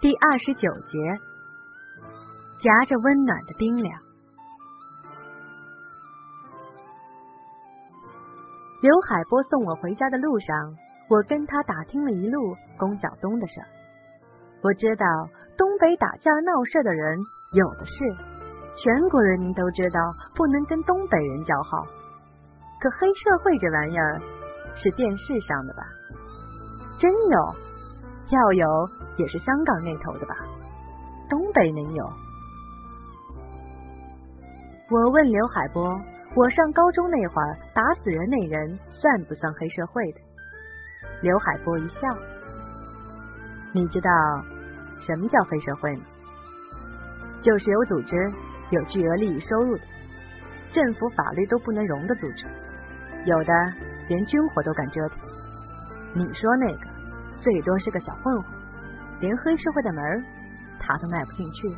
[0.00, 0.98] 第二十九节，
[2.62, 4.00] 夹着温暖的冰凉。
[8.80, 10.56] 刘海波送我回家的路上，
[11.10, 13.60] 我跟他打听了一路龚晓东的事。
[14.62, 15.04] 我知道
[15.58, 17.18] 东北打架闹事的人
[17.52, 17.92] 有的是，
[18.82, 20.00] 全国人民都知道
[20.34, 21.84] 不能跟东北人交好。
[22.80, 24.18] 可黑社会这玩意儿
[24.76, 25.82] 是电视上的吧？
[26.98, 27.69] 真有？
[28.30, 30.36] 票友也是香港那头的吧？
[31.28, 32.04] 东北能有？
[34.88, 36.00] 我问刘海波。
[36.36, 40.20] 我上高中那会儿，打死人那人算不算黑社会的？
[41.22, 42.06] 刘海波一笑
[43.74, 44.10] ：“你知道
[45.04, 46.04] 什么叫黑社会吗？
[47.42, 48.32] 就是有组织、
[48.70, 49.82] 有巨额利益收入的，
[50.72, 52.46] 政府法律都不能容的组织，
[53.24, 53.52] 有的
[54.06, 55.18] 连军火都敢折腾。
[56.14, 56.86] 你说那个，
[57.40, 58.44] 最多是个小混混，
[59.20, 60.24] 连黑社会的门
[60.78, 61.68] 他都迈不进去。”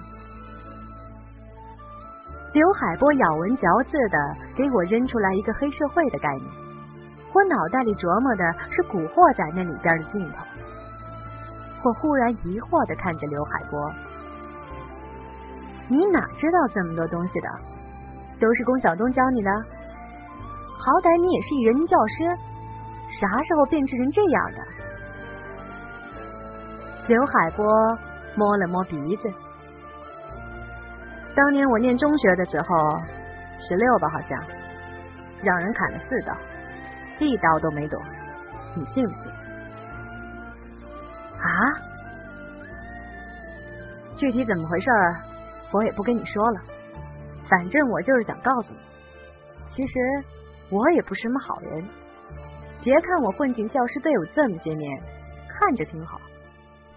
[2.53, 6.47] 刘海波咬文嚼字的给我扔出来一个黑社会的概念，
[7.33, 10.45] 我脑袋里琢磨的是古惑仔那里边的镜头。
[11.83, 13.91] 我忽然疑惑的看着刘海波
[15.89, 17.49] ：“你哪知道这么多东西的？
[18.39, 19.51] 都是龚晓东教你的？
[20.77, 22.37] 好歹你也是一人民教师，
[23.17, 24.59] 啥时候变成这样的？”
[27.09, 27.67] 刘海波
[28.37, 29.33] 摸了摸鼻子。
[31.35, 33.01] 当年我念中学的时候，
[33.69, 34.43] 十六吧，好像
[35.43, 36.37] 让人砍了四刀，
[37.19, 38.01] 一刀都没躲，
[38.75, 39.33] 你信不信？
[41.39, 41.49] 啊？
[44.17, 44.91] 具体怎么回事，
[45.73, 46.61] 我也不跟你说了。
[47.49, 48.79] 反正我就是想告诉你，
[49.75, 49.99] 其实
[50.71, 51.85] 我也不是什么好人。
[52.85, 55.03] 别看我混进教师队伍这么些年，
[55.49, 56.21] 看着挺好，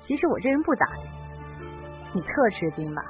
[0.08, 1.02] 其实我这人不咋地。
[2.14, 3.04] 你特吃惊吧？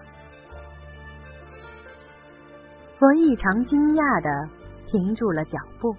[2.99, 4.49] 我异常惊讶的
[4.87, 5.93] 停住了脚步，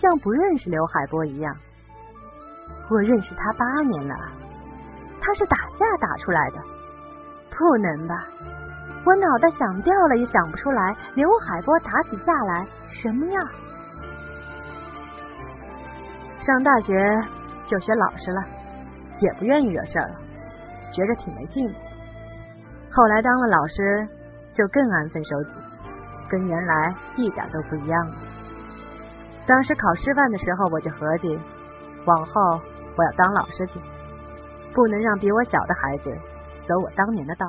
[0.00, 1.56] 像不认识刘海波一样。
[2.90, 4.14] 我认识他八年了，
[5.20, 6.58] 他是打架打出来的？
[7.50, 8.26] 不能吧！
[9.04, 13.48] 我脑袋想掉了也想不出来，刘海波打起架来什么样？
[16.44, 16.92] 上大学
[17.66, 18.42] 就学老实了，
[19.20, 20.20] 也不愿意惹事儿了，
[20.92, 21.68] 觉着挺没劲。
[22.90, 24.08] 后来当了老师，
[24.54, 25.50] 就更安分守己。
[26.30, 28.14] 跟原来一点都不一样了。
[29.46, 31.26] 当时考师范的时候，我就合计，
[32.04, 32.60] 往后
[32.96, 33.80] 我要当老师去，
[34.74, 36.14] 不能让比我小的孩子
[36.68, 37.46] 走我当年的道。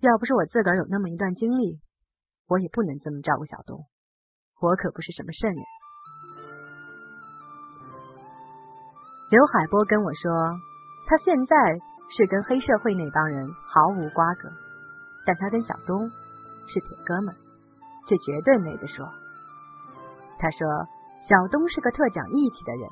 [0.00, 1.80] 要不是我自个儿有那么一段经历，
[2.48, 3.86] 我也不能这么照顾小东。
[4.60, 5.62] 我可不是什么圣人。
[9.30, 10.32] 刘海波跟我说，
[11.06, 11.56] 他现在
[12.16, 14.48] 是跟黑社会那帮人毫无瓜葛，
[15.26, 16.10] 但他跟小东。
[16.70, 17.34] 是铁哥们，
[18.06, 19.08] 这绝对没得说。
[20.38, 20.58] 他说
[21.26, 22.86] 小东是个特讲义气的人，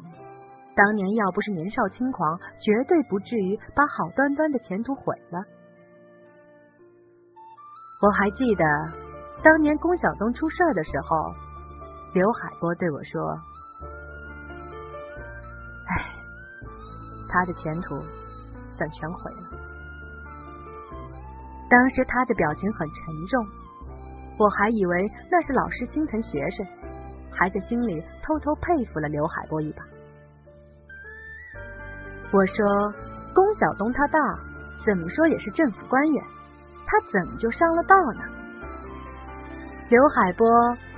[0.75, 5.45] 当年要不是年少轻狂，绝对不至于把好端端的前途毁了。
[8.01, 8.65] 我还记得
[9.43, 11.35] 当年龚小东出事的时候，
[12.15, 13.39] 刘海波对我说
[17.29, 17.97] ：“他的前途
[18.77, 19.59] 算全毁了。”
[21.69, 23.47] 当时他的表情很沉重。
[24.39, 26.67] 我还以为那是老师心疼学生，
[27.31, 29.83] 还在心里偷偷佩服了刘海波一把。
[32.31, 32.93] 我说
[33.35, 34.19] ：“龚小东他爸，
[34.85, 36.25] 怎么说也是政府官员，
[36.87, 38.23] 他怎么就上了道呢？”
[39.89, 40.47] 刘海波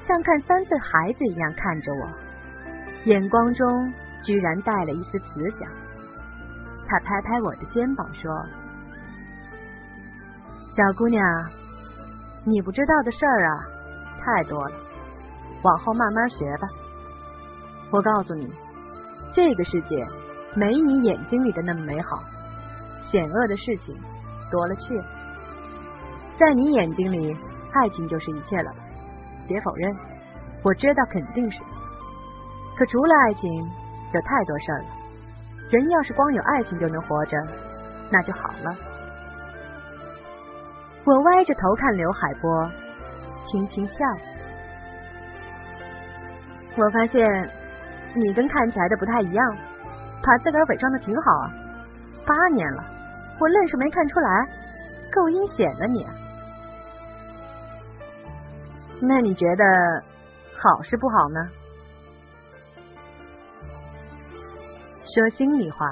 [0.09, 2.11] 像看三岁孩子一样看着我，
[3.05, 3.93] 眼光中
[4.25, 5.71] 居然带了一丝慈祥。
[6.89, 8.33] 他拍拍我的肩膀说
[10.75, 11.23] ：“小姑娘。”
[12.47, 13.61] 你不知道的事儿啊，
[14.25, 14.75] 太多了，
[15.63, 16.69] 往后慢慢学吧。
[17.91, 18.51] 我告诉你，
[19.35, 20.07] 这个世界
[20.55, 22.23] 没你眼睛里的那么美好，
[23.11, 23.95] 险恶的事情
[24.51, 25.05] 多了去了。
[26.39, 27.37] 在你眼睛里，
[27.73, 28.79] 爱情就是一切了吧？
[29.47, 29.95] 别否认，
[30.63, 31.59] 我知道肯定是。
[32.79, 33.53] 可除了爱情，
[34.15, 34.89] 有太多事儿了。
[35.71, 37.37] 人要是光有爱情就能活着，
[38.11, 38.75] 那就好了。
[41.05, 42.71] 我歪着头看刘海波，
[43.51, 43.95] 轻轻笑。
[46.77, 47.51] 我发现
[48.15, 49.57] 你跟看起来的不太一样，
[50.23, 51.51] 把自个儿伪装的挺好啊。
[52.27, 52.85] 八年了，
[53.39, 54.49] 我愣是没看出来，
[55.13, 56.07] 够阴险的你。
[59.01, 59.65] 那你觉得
[60.57, 61.51] 好是不好呢？
[65.15, 65.87] 说心里话，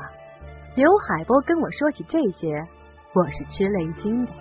[0.75, 2.63] 刘海波跟我说起这些，
[3.15, 4.33] 我是吃了一惊的。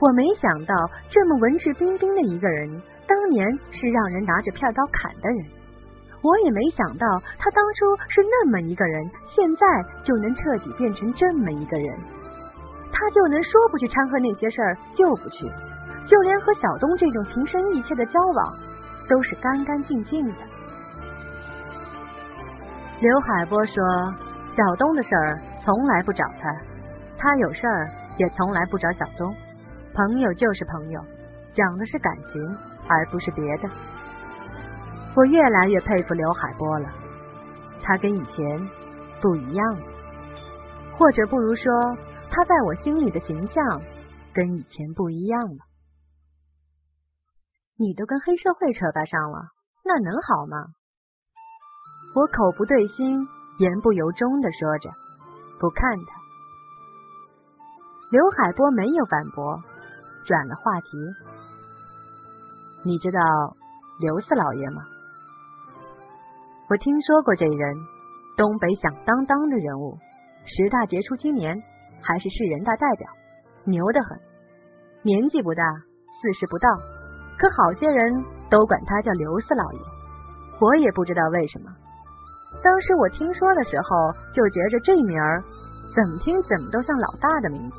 [0.00, 0.74] 我没想到
[1.10, 5.44] 这么文质彬彬的一个人，当年是让人拿着片刀砍的人。
[6.22, 7.06] 我也没想到
[7.38, 9.04] 他当初是那么一个人，
[9.36, 9.66] 现在
[10.04, 11.94] 就能彻底变成这么一个人。
[12.92, 15.44] 他就能说不去掺和那些事儿就不去，
[16.08, 18.56] 就连和小东这种情深意切的交往
[19.06, 20.51] 都是干干净净的。
[23.02, 23.74] 刘海波说
[24.56, 26.48] ：“小东的事儿从来不找他，
[27.18, 29.34] 他有事儿也从来不找小东。
[29.92, 31.00] 朋友就是朋友，
[31.52, 32.40] 讲的是感情，
[32.88, 33.68] 而不是别的。”
[35.16, 36.88] 我越来越佩服刘海波了，
[37.82, 38.70] 他跟以前
[39.20, 39.82] 不一样了，
[40.96, 41.72] 或者不如说，
[42.30, 43.82] 他在我心里的形象
[44.32, 45.58] 跟以前不一样了。
[47.78, 49.48] 你都跟黑社会扯搭上了，
[49.84, 50.56] 那能好吗？
[52.14, 53.26] 我口不对心，
[53.56, 54.90] 言不由衷的说着，
[55.58, 56.20] 不看他。
[58.10, 59.58] 刘海波没有反驳，
[60.26, 60.88] 转了话题。
[62.84, 63.18] 你知道
[63.98, 64.82] 刘四老爷吗？
[66.68, 67.76] 我听说过这人，
[68.36, 69.96] 东北响当当的人物，
[70.44, 71.56] 十大杰出青年，
[72.02, 73.08] 还是市人大代表，
[73.64, 74.20] 牛得很。
[75.00, 75.64] 年纪不大，
[76.20, 76.68] 四十不到，
[77.38, 79.78] 可好些人都管他叫刘四老爷。
[80.60, 81.70] 我也不知道为什么。
[82.62, 85.42] 当时我听说的时候，就觉着这名儿
[85.94, 87.76] 怎么听怎么都像老大的名字。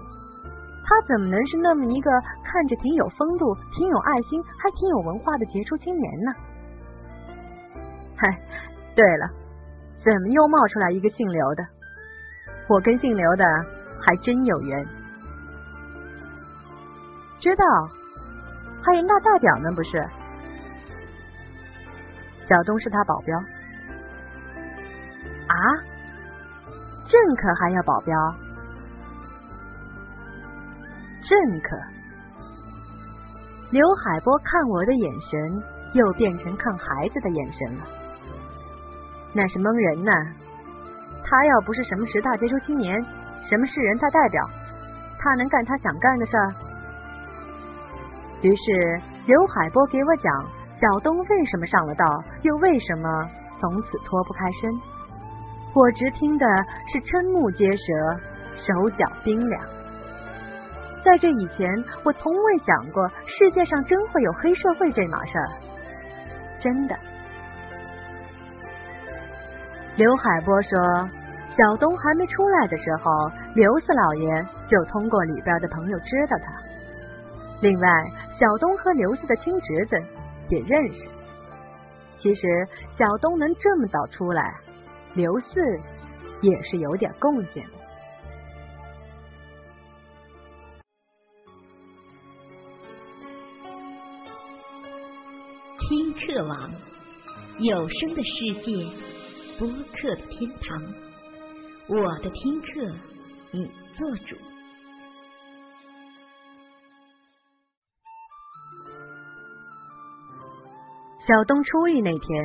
[0.86, 2.12] 他怎么能是那么一个
[2.44, 6.34] 看着挺有风度、挺有爱心、还挺有文化的杰出青年呢？
[8.18, 8.28] 嗨，
[8.94, 9.30] 对了，
[10.04, 11.66] 怎么又冒出来一个姓刘的？
[12.68, 13.46] 我跟姓刘的
[14.02, 14.86] 还真有缘。
[17.40, 17.66] 知道，
[18.82, 20.06] 还人大代表呢，不是？
[22.50, 23.40] 小东是他保镖。
[25.48, 25.56] 啊，
[27.10, 28.14] 政客还要保镖？
[31.24, 31.78] 政客？
[33.72, 35.64] 刘海波看我的眼神
[35.94, 37.86] 又变成看孩子的眼神了。
[39.34, 40.12] 那是蒙人呢。
[41.26, 43.04] 他要不是什么十大杰出青年，
[43.50, 44.44] 什么市人大代表，
[45.18, 46.54] 他能干他想干的事儿？
[48.42, 50.32] 于是刘海波给我讲
[50.80, 52.06] 小东为什么上了道，
[52.44, 53.10] 又为什么
[53.60, 54.72] 从此脱不开身。
[55.76, 56.46] 我直听的
[56.92, 57.84] 是瞠目结舌，
[58.56, 59.60] 手脚冰凉。
[61.04, 61.68] 在这以前，
[62.06, 65.50] 我从未想过世界上真会有黑社会这码事儿。
[66.62, 66.96] 真的。
[69.96, 71.10] 刘海波说，
[71.58, 73.12] 小东还没出来的时候，
[73.56, 76.54] 刘四老爷就通过里边的朋友知道他。
[77.62, 77.88] 另外，
[78.40, 79.98] 小东和刘四的亲侄子
[80.50, 81.10] 也认识。
[82.20, 84.54] 其实，小东能这么早出来。
[85.16, 85.80] 刘四
[86.42, 87.72] 也是有点贡献的。
[95.88, 96.72] 听课网，
[97.60, 98.90] 有声的世界，
[99.60, 100.82] 播客的天堂。
[101.88, 102.96] 我的听课，
[103.52, 104.36] 你做主。
[111.28, 112.44] 小东初一那天，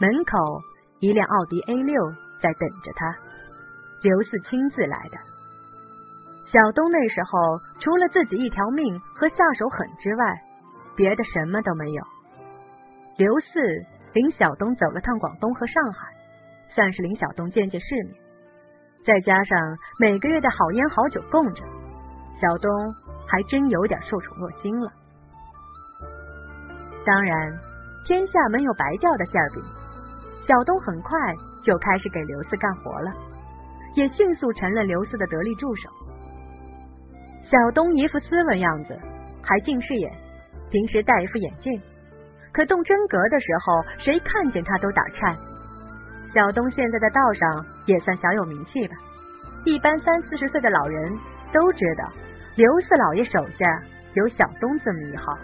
[0.00, 0.71] 门口。
[1.02, 2.00] 一辆奥迪 A 六
[2.40, 3.12] 在等着他，
[4.02, 5.18] 刘四亲自来的。
[6.52, 10.24] 小东那时候除了自己一条命和下手狠之外，
[10.94, 12.04] 别的什么都没有。
[13.18, 13.58] 刘四
[14.12, 16.06] 领小东走了趟广东和上海，
[16.72, 18.14] 算是领小东见见世面。
[19.04, 19.58] 再加上
[19.98, 21.64] 每个月的好烟好酒供着，
[22.40, 22.70] 小东
[23.26, 24.92] 还真有点受宠若惊了。
[27.04, 27.58] 当然，
[28.06, 29.64] 天下没有白掉的馅饼。
[30.46, 31.16] 小东很快
[31.64, 33.12] 就开始给刘四干活了，
[33.94, 35.88] 也迅速成了刘四的得力助手。
[37.48, 38.98] 小东一副斯文样子，
[39.40, 40.12] 还近视眼，
[40.70, 41.80] 平时戴一副眼镜，
[42.52, 45.36] 可动真格的时候，谁看见他都打颤。
[46.34, 48.96] 小东现在在道上也算小有名气吧，
[49.64, 51.12] 一般三四十岁的老人
[51.52, 52.10] 都知道
[52.56, 53.82] 刘四老爷手下
[54.14, 55.38] 有小东这么一号。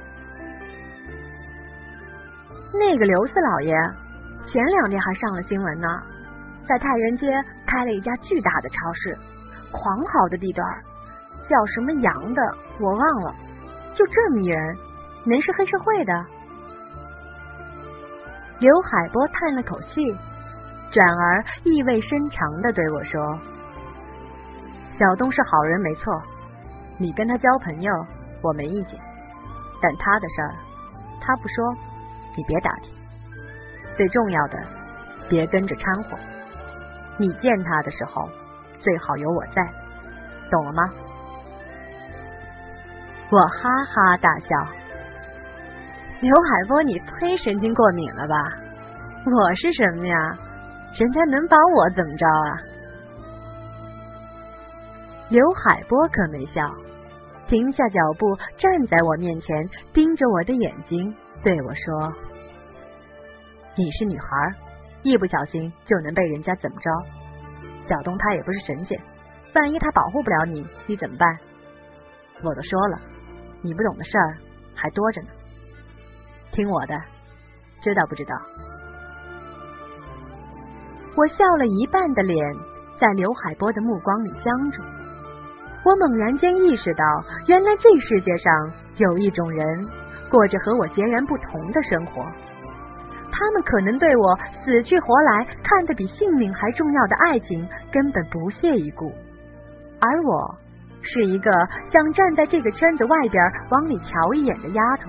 [2.74, 3.74] 那个刘四老爷。
[4.50, 5.86] 前两天还上了新闻呢，
[6.66, 7.26] 在太原街
[7.66, 9.16] 开了一家巨大的超市，
[9.70, 10.66] 狂好的地段，
[11.48, 12.42] 叫什么洋的
[12.80, 13.34] 我忘了。
[13.94, 14.76] 就这么一人，
[15.26, 16.12] 能是黑社会的？
[18.58, 20.16] 刘海波叹了口气，
[20.92, 23.20] 转而意味深长的对我说
[24.98, 26.22] ：“小东是好人没错，
[26.98, 27.92] 你跟他交朋友
[28.42, 28.98] 我没意见，
[29.82, 30.54] 但他的事儿
[31.20, 31.76] 他不说，
[32.34, 32.90] 你别打听。”
[33.98, 34.56] 最重要的，
[35.28, 36.16] 别跟着掺和。
[37.16, 38.28] 你见他的时候，
[38.78, 39.60] 最好有我在，
[40.48, 40.84] 懂了吗？
[43.28, 44.46] 我哈哈大笑。
[46.20, 48.36] 刘海波，你忒神经过敏了吧？
[49.26, 50.16] 我是什么呀？
[50.96, 52.50] 人家能把我怎么着啊？
[55.28, 56.62] 刘海波可没笑，
[57.48, 61.12] 停下脚步，站在我面前，盯着我的眼睛，
[61.42, 62.14] 对我说
[63.78, 64.26] ：“你是女孩，
[65.04, 66.90] 一不小心就能被人家怎么着？
[67.88, 69.00] 小东他也不是神仙，
[69.54, 71.38] 万一他保护不了你，你怎么办？
[72.42, 72.98] 我都说了，
[73.62, 74.36] 你不懂的事儿
[74.74, 75.28] 还多着呢。
[76.50, 77.00] 听我的，
[77.80, 78.34] 知道不知道？”
[81.14, 82.36] 我笑了一半的脸，
[82.98, 84.82] 在刘海波的目光里僵住。
[85.84, 87.04] 我猛然间意识到，
[87.46, 89.86] 原来这世界上有一种人，
[90.28, 92.26] 过着和我截然不同的生活。
[93.38, 99.12] 他们可能对我死去活来、看得比性命还重要的爱情根本不屑一顾，
[100.00, 100.58] 而我
[101.02, 101.50] 是一个
[101.92, 103.40] 想站在这个圈子外边
[103.70, 105.08] 往里瞧一眼的丫头。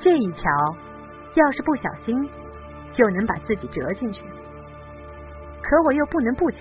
[0.00, 0.50] 这一瞧，
[1.36, 2.28] 要是不小心，
[2.92, 4.20] 就能把自己折进去。
[5.62, 6.58] 可我又不能不瞧。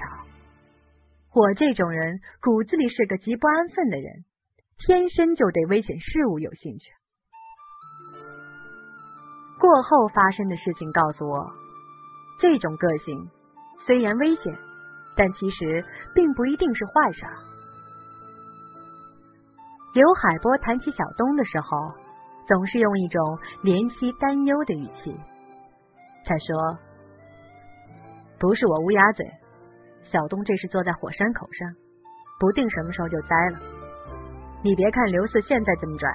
[1.34, 4.24] 我这种人骨子里是个极不安分的人，
[4.78, 6.92] 天生就对危险事物有兴趣。
[9.60, 11.52] 过后发生的事情告诉我，
[12.40, 13.30] 这种个性
[13.86, 14.54] 虽然危险，
[15.16, 15.84] 但其实
[16.14, 17.26] 并不一定是坏事。
[19.94, 21.68] 刘海波谈起小东的时候，
[22.48, 23.22] 总是用一种
[23.64, 25.16] 怜惜担忧的语气。
[26.26, 26.78] 他说
[28.38, 29.26] ：“不是我乌鸦嘴。”
[30.12, 31.68] 小东这是坐在火山口上，
[32.40, 33.60] 不定什么时候就栽了。
[34.64, 36.10] 你别看刘四现在这么拽，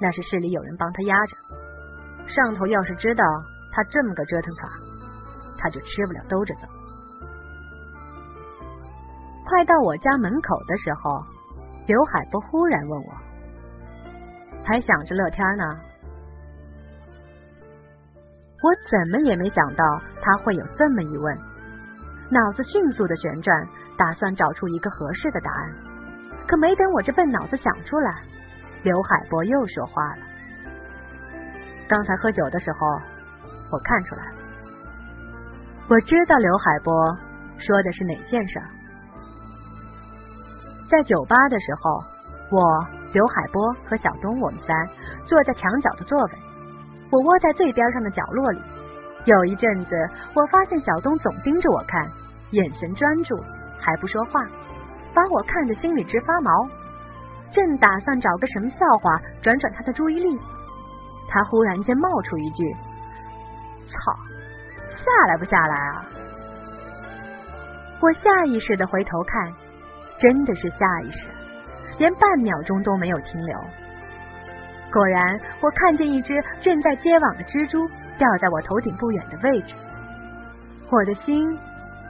[0.00, 1.36] 那是市里有人帮他压着。
[2.36, 3.24] 上头要是知道
[3.72, 4.68] 他这么个折腾法，
[5.58, 6.68] 他就吃不了兜着走。
[9.46, 11.24] 快到我家门口的时候，
[11.86, 13.14] 刘海波忽然问我
[14.66, 15.64] ：“还想着乐天呢？”
[18.62, 19.84] 我怎么也没想到
[20.20, 21.38] 他会有这么一问。
[22.28, 23.66] 脑子迅速的旋转，
[23.96, 25.72] 打算找出一个合适的答案。
[26.46, 28.22] 可没等我这笨脑子想出来，
[28.82, 30.22] 刘海波又说话了。
[31.88, 32.78] 刚才喝酒的时候，
[33.70, 34.36] 我看出来了。
[35.88, 36.92] 我知道刘海波
[37.58, 38.60] 说的是哪件事。
[40.90, 41.90] 在酒吧的时候，
[42.50, 44.88] 我、刘海波和小东，我们三
[45.26, 46.30] 坐在墙角的座位，
[47.10, 48.60] 我窝在最边上的角落里。
[49.24, 49.90] 有一阵子，
[50.34, 52.04] 我发现小东总盯着我看，
[52.50, 53.36] 眼神专注，
[53.80, 54.40] 还不说话，
[55.14, 56.68] 把我看得心里直发毛。
[57.52, 60.38] 正打算找个什么笑话转转他的注意力，
[61.28, 62.76] 他忽然间冒出一句
[63.88, 63.96] ：“操，
[64.96, 66.04] 下来不下来啊？”
[68.00, 69.52] 我下意识的回头看，
[70.20, 71.26] 真的是下意识，
[71.98, 73.58] 连半秒钟都没有停留。
[74.92, 77.88] 果然，我看见一只正在接网的蜘蛛。
[78.18, 79.74] 掉在我头顶不远的位置，
[80.88, 81.54] 我的心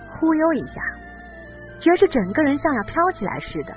[0.09, 0.81] 忽悠一下，
[1.81, 3.75] 觉着整个人像要飘起来似的，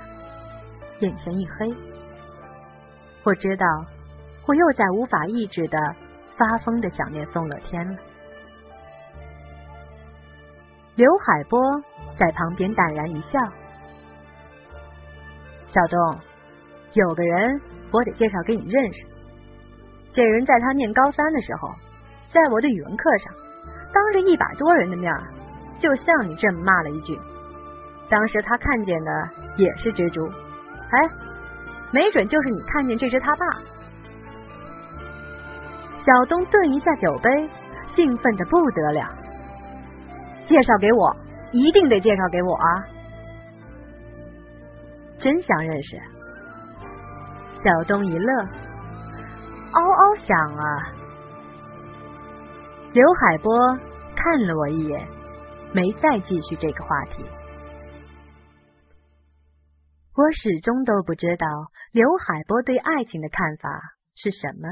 [1.00, 1.74] 眼前一黑。
[3.24, 3.66] 我知道，
[4.50, 5.78] 我又在无法抑制的
[6.36, 7.96] 发疯的想念宋乐天了。
[10.96, 11.60] 刘海波
[12.18, 13.38] 在旁边淡然一笑
[15.72, 16.18] ：“小东，
[16.94, 17.60] 有个人
[17.92, 19.06] 我得介绍给你认识，
[20.12, 21.70] 这人在他念高三的时候。”
[22.34, 23.32] 在我的语文课上，
[23.92, 25.12] 当着一百多人的面，
[25.80, 27.16] 就像你这么骂了一句。
[28.08, 30.28] 当时他看见的也是蜘蛛，
[30.90, 31.08] 哎，
[31.92, 33.46] 没准就是你看见这只他爸。
[36.04, 37.50] 小东顿一下酒杯，
[37.94, 39.08] 兴奋的不得了。
[40.48, 41.16] 介绍给我，
[41.52, 42.84] 一定得介绍给我啊！
[45.20, 45.96] 真想认识。
[47.62, 48.42] 小东一乐，
[49.72, 50.64] 嗷嗷响啊！
[52.92, 53.52] 刘海波
[54.16, 55.06] 看了我一眼，
[55.72, 57.24] 没再继续这个话题。
[60.16, 61.46] 我始终都不知道
[61.92, 63.70] 刘海波对爱情的看法
[64.16, 64.68] 是什么，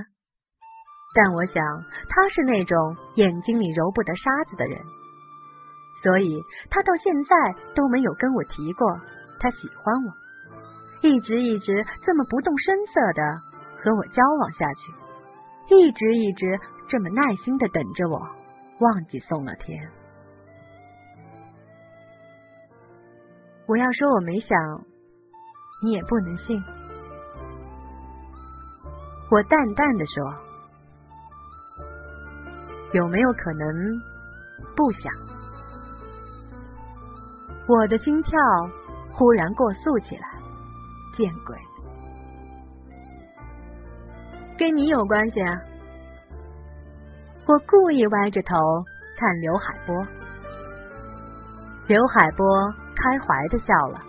[1.14, 1.64] 但我想
[2.08, 4.78] 他是那种眼睛里揉不得沙子的人，
[6.02, 7.34] 所以他到现在
[7.74, 9.00] 都没有跟我提过
[9.40, 10.12] 他喜欢我，
[11.02, 13.22] 一直一直这么不动声色的
[13.82, 16.58] 和我交往下去，一直一直。
[16.90, 18.18] 这么耐心的等着我，
[18.80, 19.78] 忘记宋乐天。
[23.66, 24.58] 我要说我没想，
[25.84, 26.58] 你也不能信。
[29.30, 30.47] 我淡淡的说，
[32.92, 34.00] 有没有可能
[34.76, 35.12] 不想？
[37.66, 38.38] 我的心跳
[39.12, 40.28] 忽然过速起来。
[41.16, 41.56] 见鬼！
[44.56, 45.60] 跟你有关系啊！
[47.44, 48.54] 我故意歪着头
[49.16, 50.06] 看刘海波，
[51.88, 52.46] 刘海波
[52.94, 54.00] 开怀的笑了，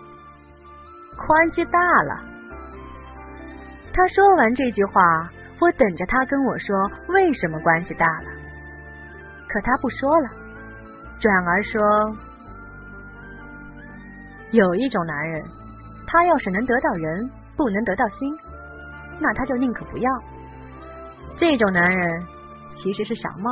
[1.26, 2.22] 关系大了。
[3.92, 5.28] 他说完这句话，
[5.60, 8.29] 我等着他跟我说为什么关系大了，
[9.52, 10.28] 可他不说了，
[11.20, 12.16] 转而说
[14.52, 15.44] 有一种男人。
[16.06, 18.36] 他要是能得到人，不能得到心，
[19.20, 20.10] 那他就宁可不要。
[21.36, 22.26] 这种男人
[22.76, 23.50] 其实是傻帽。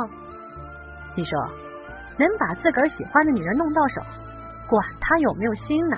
[1.15, 1.39] 你说，
[2.17, 4.01] 能把自个儿喜欢的女人弄到手，
[4.69, 5.97] 管他有没有心呢？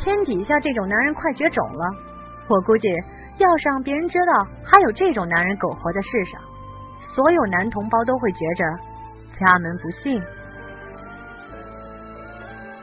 [0.00, 1.94] 天底下这种男人快绝种了。
[2.48, 2.88] 我估计，
[3.38, 6.40] 要是让别人知道还有这种男人苟活在世上，
[7.14, 8.64] 所有男同胞都会觉着
[9.38, 10.22] 家门不幸。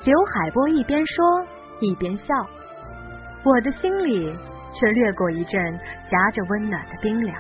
[0.04, 1.46] 刘海波一边说。
[1.82, 2.34] 一边笑，
[3.44, 4.34] 我的心里
[4.74, 5.80] 却掠过一阵
[6.10, 7.36] 夹着温暖的冰凉。